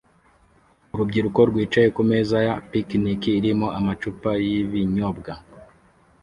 Urubyiruko 0.93 1.39
rwicaye 1.49 1.87
kumeza 1.97 2.37
ya 2.47 2.55
picnic 2.69 3.21
irimo 3.39 3.67
amacupa 3.79 4.29
y'ibinyobwa 4.45 5.31